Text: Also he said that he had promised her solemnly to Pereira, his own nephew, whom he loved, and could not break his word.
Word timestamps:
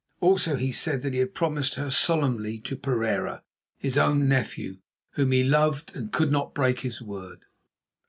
Also 0.19 0.55
he 0.55 0.71
said 0.71 1.03
that 1.03 1.13
he 1.13 1.19
had 1.19 1.35
promised 1.35 1.75
her 1.75 1.91
solemnly 1.91 2.57
to 2.57 2.75
Pereira, 2.75 3.43
his 3.77 3.99
own 3.99 4.27
nephew, 4.27 4.77
whom 5.11 5.31
he 5.31 5.43
loved, 5.43 5.95
and 5.95 6.11
could 6.11 6.31
not 6.31 6.55
break 6.55 6.79
his 6.79 7.03
word. 7.03 7.45